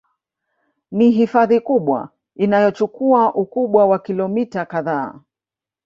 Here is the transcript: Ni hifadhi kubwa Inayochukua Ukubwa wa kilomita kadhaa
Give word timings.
Ni 0.91 1.11
hifadhi 1.11 1.59
kubwa 1.59 2.09
Inayochukua 2.35 3.33
Ukubwa 3.35 3.85
wa 3.85 3.99
kilomita 3.99 4.65
kadhaa 4.65 5.19